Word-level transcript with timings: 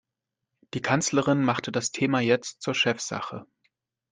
Die 0.73 0.81
Kanzlerin 0.81 1.43
machte 1.43 1.71
das 1.71 1.91
Thema 1.91 2.21
jetzt 2.21 2.63
zur 2.63 2.73
Chefsache. 2.73 3.45